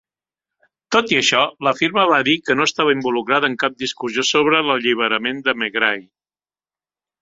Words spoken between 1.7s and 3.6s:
firma va dir que no estava involucrada